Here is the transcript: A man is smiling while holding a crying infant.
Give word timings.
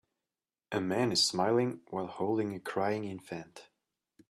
A 0.71 0.81
man 0.81 1.11
is 1.11 1.23
smiling 1.23 1.81
while 1.91 2.07
holding 2.07 2.55
a 2.55 2.59
crying 2.59 3.03
infant. 3.03 3.69